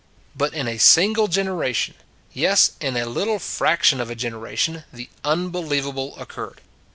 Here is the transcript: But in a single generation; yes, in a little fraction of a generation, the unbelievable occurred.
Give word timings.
But 0.35 0.55
in 0.55 0.67
a 0.67 0.79
single 0.79 1.27
generation; 1.27 1.93
yes, 2.33 2.71
in 2.81 2.97
a 2.97 3.05
little 3.05 3.37
fraction 3.37 4.01
of 4.01 4.09
a 4.09 4.15
generation, 4.15 4.83
the 4.91 5.09
unbelievable 5.23 6.15
occurred. 6.17 6.59